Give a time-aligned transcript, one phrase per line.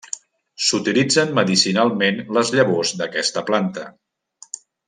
[0.67, 3.89] S'utilitzen medicinalment les llavors d'aquesta planta.